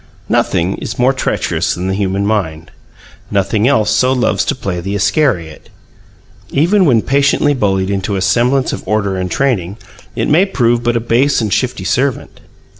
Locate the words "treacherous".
1.13-1.75